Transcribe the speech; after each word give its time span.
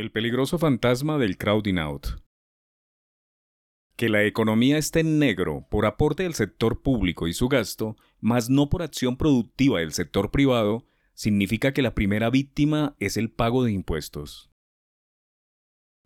El 0.00 0.10
peligroso 0.10 0.56
fantasma 0.56 1.18
del 1.18 1.36
crowding 1.36 1.76
out. 1.76 2.06
Que 3.96 4.08
la 4.08 4.24
economía 4.24 4.78
esté 4.78 5.00
en 5.00 5.18
negro 5.18 5.66
por 5.70 5.84
aporte 5.84 6.22
del 6.22 6.32
sector 6.32 6.80
público 6.80 7.28
y 7.28 7.34
su 7.34 7.50
gasto, 7.50 7.98
más 8.18 8.48
no 8.48 8.70
por 8.70 8.80
acción 8.80 9.18
productiva 9.18 9.80
del 9.80 9.92
sector 9.92 10.30
privado, 10.30 10.86
significa 11.12 11.74
que 11.74 11.82
la 11.82 11.94
primera 11.94 12.30
víctima 12.30 12.96
es 12.98 13.18
el 13.18 13.30
pago 13.30 13.62
de 13.62 13.72
impuestos. 13.72 14.50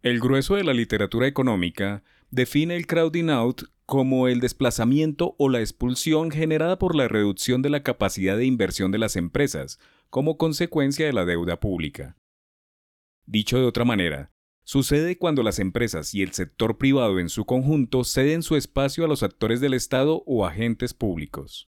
El 0.02 0.18
grueso 0.18 0.56
de 0.56 0.64
la 0.64 0.74
literatura 0.74 1.28
económica 1.28 2.02
define 2.32 2.74
el 2.74 2.88
crowding 2.88 3.30
out 3.30 3.62
como 3.86 4.26
el 4.26 4.40
desplazamiento 4.40 5.36
o 5.38 5.48
la 5.48 5.60
expulsión 5.60 6.32
generada 6.32 6.80
por 6.80 6.96
la 6.96 7.06
reducción 7.06 7.62
de 7.62 7.70
la 7.70 7.84
capacidad 7.84 8.36
de 8.36 8.44
inversión 8.44 8.90
de 8.90 8.98
las 8.98 9.14
empresas 9.14 9.78
como 10.10 10.36
consecuencia 10.36 11.06
de 11.06 11.12
la 11.12 11.24
deuda 11.24 11.60
pública. 11.60 12.16
Dicho 13.26 13.58
de 13.58 13.64
otra 13.64 13.84
manera, 13.84 14.32
sucede 14.64 15.16
cuando 15.16 15.42
las 15.42 15.58
empresas 15.58 16.14
y 16.14 16.22
el 16.22 16.32
sector 16.32 16.76
privado 16.76 17.18
en 17.18 17.28
su 17.28 17.46
conjunto 17.46 18.04
ceden 18.04 18.42
su 18.42 18.56
espacio 18.56 19.04
a 19.04 19.08
los 19.08 19.22
actores 19.22 19.60
del 19.60 19.72
Estado 19.72 20.22
o 20.26 20.46
agentes 20.46 20.92
públicos. 20.92 21.70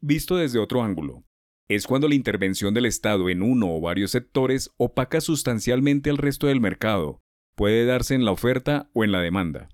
Visto 0.00 0.36
desde 0.36 0.60
otro 0.60 0.82
ángulo, 0.82 1.24
es 1.68 1.86
cuando 1.86 2.08
la 2.08 2.14
intervención 2.14 2.74
del 2.74 2.86
Estado 2.86 3.28
en 3.30 3.42
uno 3.42 3.74
o 3.74 3.80
varios 3.80 4.10
sectores 4.10 4.70
opaca 4.76 5.20
sustancialmente 5.20 6.10
el 6.10 6.18
resto 6.18 6.46
del 6.46 6.60
mercado, 6.60 7.20
puede 7.56 7.84
darse 7.84 8.14
en 8.14 8.24
la 8.24 8.32
oferta 8.32 8.90
o 8.92 9.02
en 9.02 9.12
la 9.12 9.20
demanda. 9.20 9.70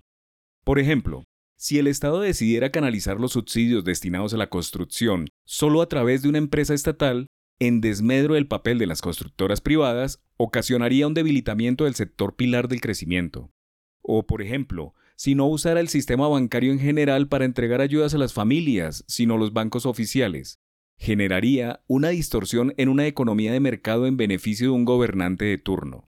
Por 0.64 0.78
ejemplo, 0.78 1.24
si 1.56 1.78
el 1.78 1.88
Estado 1.88 2.20
decidiera 2.20 2.70
canalizar 2.70 3.20
los 3.20 3.32
subsidios 3.32 3.84
destinados 3.84 4.32
a 4.32 4.38
la 4.38 4.48
construcción 4.48 5.28
solo 5.44 5.82
a 5.82 5.88
través 5.88 6.22
de 6.22 6.28
una 6.30 6.38
empresa 6.38 6.72
estatal, 6.72 7.26
en 7.60 7.82
desmedro 7.82 8.34
del 8.34 8.48
papel 8.48 8.78
de 8.78 8.86
las 8.86 9.02
constructoras 9.02 9.60
privadas, 9.60 10.22
ocasionaría 10.38 11.06
un 11.06 11.14
debilitamiento 11.14 11.84
del 11.84 11.94
sector 11.94 12.34
pilar 12.34 12.68
del 12.68 12.80
crecimiento. 12.80 13.52
O, 14.00 14.26
por 14.26 14.40
ejemplo, 14.40 14.94
si 15.14 15.34
no 15.34 15.46
usara 15.46 15.80
el 15.80 15.88
sistema 15.88 16.26
bancario 16.26 16.72
en 16.72 16.80
general 16.80 17.28
para 17.28 17.44
entregar 17.44 17.82
ayudas 17.82 18.14
a 18.14 18.18
las 18.18 18.32
familias, 18.32 19.04
sino 19.06 19.36
los 19.36 19.52
bancos 19.52 19.84
oficiales, 19.84 20.58
generaría 20.96 21.84
una 21.86 22.08
distorsión 22.08 22.72
en 22.78 22.88
una 22.88 23.06
economía 23.06 23.52
de 23.52 23.60
mercado 23.60 24.06
en 24.06 24.16
beneficio 24.16 24.68
de 24.68 24.72
un 24.72 24.86
gobernante 24.86 25.44
de 25.44 25.58
turno. 25.58 26.08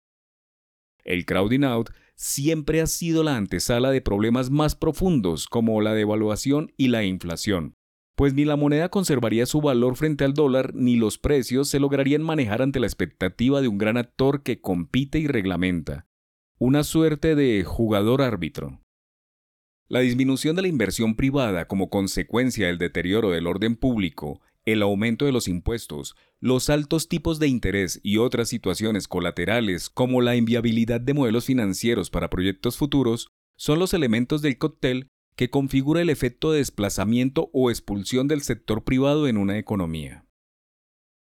El 1.03 1.27
crowding 1.27 1.65
out 1.65 1.91
siempre 2.15 2.81
ha 2.81 2.87
sido 2.87 3.25
la 3.25 3.37
antesala 3.37 3.91
de 3.91 4.01
problemas 4.01 4.51
más 4.51 4.77
profundos 4.77 5.49
como 5.49 5.81
la 5.81 5.95
devaluación 5.95 6.73
y 6.77 6.89
la 6.89 7.03
inflación, 7.03 7.75
pues 8.21 8.35
ni 8.35 8.45
la 8.45 8.57
moneda 8.57 8.91
conservaría 8.91 9.47
su 9.47 9.63
valor 9.63 9.97
frente 9.97 10.25
al 10.25 10.35
dólar 10.35 10.75
ni 10.75 10.97
los 10.97 11.17
precios 11.17 11.71
se 11.71 11.81
lograrían 11.81 12.21
manejar 12.21 12.61
ante 12.61 12.79
la 12.79 12.87
expectativa 12.87 13.63
de 13.63 13.69
un 13.69 13.79
gran 13.79 13.97
actor 13.97 14.43
que 14.43 14.61
compite 14.61 15.19
y 15.19 15.27
reglamenta, 15.27 16.07
una 16.59 16.85
suerte 16.85 17.35
de 17.35 17.65
jugador 17.65 18.21
árbitro. 18.21 18.83
La 19.89 20.01
disminución 20.01 20.55
de 20.55 20.61
la 20.61 20.69
inversión 20.69 21.15
privada 21.15 21.67
como 21.67 21.89
consecuencia 21.89 22.67
del 22.67 22.77
deterioro 22.77 23.31
del 23.31 23.47
orden 23.47 23.75
público, 23.75 24.43
el 24.67 24.83
aumento 24.83 25.25
de 25.25 25.33
los 25.33 25.49
impuestos, 25.49 26.15
los 26.41 26.69
altos 26.69 27.09
tipos 27.09 27.39
de 27.39 27.49
interés 27.49 28.01
y 28.03 28.19
otras 28.19 28.51
situaciones 28.51 29.09
colaterales 29.09 29.89
como 29.89 30.21
la 30.21 30.37
inviabilidad 30.37 31.01
de 31.01 31.15
modelos 31.15 31.47
financieros 31.47 32.11
para 32.11 32.29
proyectos 32.29 32.77
futuros 32.77 33.29
son 33.57 33.79
los 33.79 33.95
elementos 33.95 34.43
del 34.43 34.59
cóctel 34.59 35.09
que 35.41 35.49
configura 35.49 36.03
el 36.03 36.11
efecto 36.11 36.53
de 36.53 36.59
desplazamiento 36.59 37.49
o 37.55 37.71
expulsión 37.71 38.29
del 38.29 38.43
sector 38.43 38.85
privado 38.85 39.27
en 39.27 39.39
una 39.39 39.57
economía. 39.57 40.27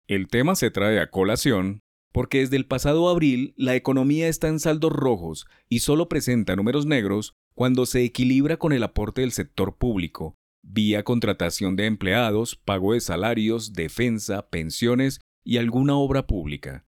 El 0.06 0.28
tema 0.28 0.54
se 0.54 0.70
trae 0.70 1.00
a 1.00 1.10
colación 1.10 1.80
porque 2.12 2.40
desde 2.40 2.56
el 2.56 2.66
pasado 2.66 3.08
abril 3.08 3.54
la 3.56 3.74
economía 3.74 4.28
está 4.28 4.48
en 4.48 4.60
saldos 4.60 4.92
rojos 4.92 5.46
y 5.70 5.78
solo 5.78 6.10
presenta 6.10 6.56
números 6.56 6.84
negros 6.84 7.32
cuando 7.54 7.86
se 7.86 8.04
equilibra 8.04 8.58
con 8.58 8.74
el 8.74 8.82
aporte 8.82 9.22
del 9.22 9.32
sector 9.32 9.78
público, 9.78 10.34
vía 10.62 11.04
contratación 11.04 11.74
de 11.74 11.86
empleados, 11.86 12.56
pago 12.56 12.92
de 12.92 13.00
salarios, 13.00 13.72
defensa, 13.72 14.50
pensiones 14.50 15.20
y 15.42 15.56
alguna 15.56 15.96
obra 15.96 16.26
pública. 16.26 16.84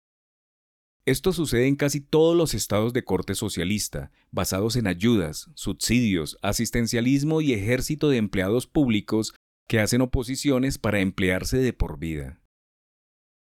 Esto 1.05 1.33
sucede 1.33 1.67
en 1.67 1.75
casi 1.75 1.99
todos 1.99 2.35
los 2.35 2.53
estados 2.53 2.93
de 2.93 3.03
corte 3.03 3.35
socialista, 3.35 4.11
basados 4.31 4.77
en 4.77 4.87
ayudas, 4.87 5.49
subsidios, 5.53 6.37
asistencialismo 6.41 7.41
y 7.41 7.51
ejército 7.51 8.07
de 8.09 8.17
empleados 8.17 8.67
públicos 8.67 9.35
que 9.67 9.79
hacen 9.79 10.01
oposiciones 10.01 10.77
para 10.77 11.01
emplearse 11.01 11.57
de 11.57 11.73
por 11.73 11.99
vida. 11.99 12.41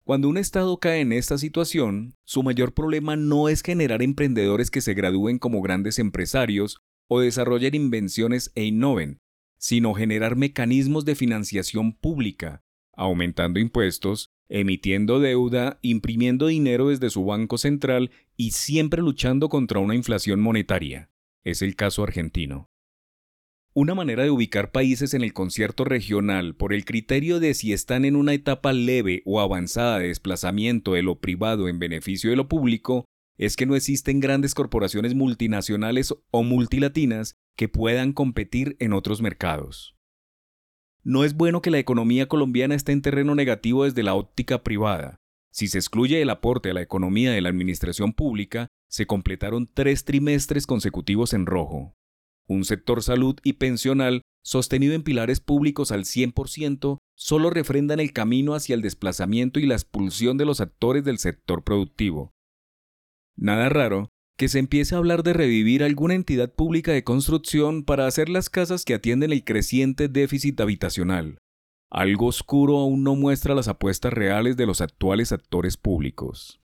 Cuando 0.04 0.28
un 0.28 0.36
Estado 0.36 0.78
cae 0.78 1.00
en 1.00 1.12
esta 1.12 1.38
situación, 1.38 2.14
su 2.26 2.42
mayor 2.42 2.74
problema 2.74 3.16
no 3.16 3.48
es 3.48 3.62
generar 3.62 4.02
emprendedores 4.02 4.70
que 4.70 4.82
se 4.82 4.94
gradúen 4.94 5.38
como 5.38 5.62
grandes 5.62 5.98
empresarios 5.98 6.78
o 7.08 7.20
desarrollen 7.20 7.74
invenciones 7.74 8.52
e 8.54 8.64
innoven, 8.64 9.18
sino 9.58 9.94
generar 9.94 10.36
mecanismos 10.36 11.06
de 11.06 11.14
financiación 11.14 11.94
pública, 11.96 12.60
aumentando 12.92 13.58
impuestos, 13.58 14.30
emitiendo 14.48 15.20
deuda, 15.20 15.78
imprimiendo 15.82 16.46
dinero 16.46 16.88
desde 16.88 17.10
su 17.10 17.24
banco 17.24 17.58
central 17.58 18.10
y 18.36 18.52
siempre 18.52 19.02
luchando 19.02 19.48
contra 19.48 19.80
una 19.80 19.94
inflación 19.94 20.40
monetaria. 20.40 21.10
Es 21.44 21.62
el 21.62 21.76
caso 21.76 22.02
argentino. 22.02 22.70
Una 23.74 23.94
manera 23.94 24.22
de 24.22 24.30
ubicar 24.30 24.72
países 24.72 25.12
en 25.12 25.22
el 25.22 25.34
concierto 25.34 25.84
regional 25.84 26.54
por 26.54 26.72
el 26.72 26.84
criterio 26.84 27.40
de 27.40 27.52
si 27.52 27.74
están 27.74 28.06
en 28.06 28.16
una 28.16 28.32
etapa 28.32 28.72
leve 28.72 29.22
o 29.26 29.40
avanzada 29.40 29.98
de 29.98 30.08
desplazamiento 30.08 30.94
de 30.94 31.02
lo 31.02 31.20
privado 31.20 31.68
en 31.68 31.78
beneficio 31.78 32.30
de 32.30 32.36
lo 32.36 32.48
público 32.48 33.04
es 33.36 33.56
que 33.56 33.66
no 33.66 33.76
existen 33.76 34.20
grandes 34.20 34.54
corporaciones 34.54 35.14
multinacionales 35.14 36.14
o 36.30 36.42
multilatinas 36.42 37.34
que 37.54 37.68
puedan 37.68 38.12
competir 38.12 38.76
en 38.80 38.92
otros 38.92 39.20
mercados. 39.20 39.95
No 41.08 41.22
es 41.22 41.34
bueno 41.34 41.62
que 41.62 41.70
la 41.70 41.78
economía 41.78 42.26
colombiana 42.26 42.74
esté 42.74 42.90
en 42.90 43.00
terreno 43.00 43.36
negativo 43.36 43.84
desde 43.84 44.02
la 44.02 44.14
óptica 44.14 44.64
privada. 44.64 45.20
Si 45.52 45.68
se 45.68 45.78
excluye 45.78 46.20
el 46.20 46.30
aporte 46.30 46.70
a 46.70 46.74
la 46.74 46.82
economía 46.82 47.30
de 47.30 47.40
la 47.40 47.48
administración 47.48 48.12
pública, 48.12 48.66
se 48.90 49.06
completaron 49.06 49.70
tres 49.72 50.04
trimestres 50.04 50.66
consecutivos 50.66 51.32
en 51.32 51.46
rojo. 51.46 51.94
Un 52.48 52.64
sector 52.64 53.04
salud 53.04 53.38
y 53.44 53.52
pensional 53.52 54.22
sostenido 54.42 54.94
en 54.94 55.04
pilares 55.04 55.38
públicos 55.38 55.92
al 55.92 56.02
100% 56.02 56.98
solo 57.14 57.50
refrendan 57.50 58.00
el 58.00 58.12
camino 58.12 58.54
hacia 58.54 58.74
el 58.74 58.82
desplazamiento 58.82 59.60
y 59.60 59.66
la 59.66 59.74
expulsión 59.74 60.36
de 60.38 60.44
los 60.44 60.60
actores 60.60 61.04
del 61.04 61.18
sector 61.18 61.62
productivo. 61.62 62.32
Nada 63.36 63.68
raro 63.68 64.08
que 64.36 64.48
se 64.48 64.58
empiece 64.58 64.94
a 64.94 64.98
hablar 64.98 65.22
de 65.22 65.32
revivir 65.32 65.82
alguna 65.82 66.14
entidad 66.14 66.52
pública 66.52 66.92
de 66.92 67.04
construcción 67.04 67.84
para 67.84 68.06
hacer 68.06 68.28
las 68.28 68.50
casas 68.50 68.84
que 68.84 68.94
atienden 68.94 69.32
el 69.32 69.44
creciente 69.44 70.08
déficit 70.08 70.60
habitacional. 70.60 71.38
Algo 71.90 72.26
oscuro 72.26 72.78
aún 72.78 73.04
no 73.04 73.14
muestra 73.14 73.54
las 73.54 73.68
apuestas 73.68 74.12
reales 74.12 74.56
de 74.56 74.66
los 74.66 74.80
actuales 74.80 75.32
actores 75.32 75.76
públicos. 75.76 76.60